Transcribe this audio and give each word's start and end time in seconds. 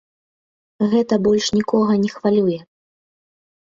Гэта 0.93 1.21
больш 1.27 1.53
нікога 1.59 2.01
не 2.07 2.11
хвалюе. 2.17 2.59